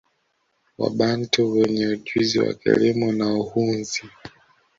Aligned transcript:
Wabantu 0.77 1.51
wenye 1.53 1.87
ujuzi 1.87 2.39
wa 2.39 2.53
kilimo 2.53 3.11
na 3.11 3.27
uhunzi 3.39 4.01